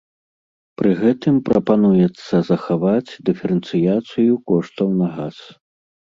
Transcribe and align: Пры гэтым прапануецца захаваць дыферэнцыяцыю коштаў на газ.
Пры 0.81 0.89
гэтым 1.01 1.35
прапануецца 1.49 2.35
захаваць 2.49 3.11
дыферэнцыяцыю 3.31 4.31
коштаў 4.51 4.87
на 5.05 5.13
газ. 5.21 5.37